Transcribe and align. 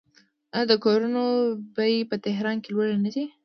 آیا 0.55 0.67
د 0.71 0.73
کورونو 0.83 1.23
بیې 1.75 2.07
په 2.09 2.15
تهران 2.25 2.57
کې 2.63 2.69
لوړې 2.75 2.97
نه 3.05 3.09
دي؟ 3.15 3.25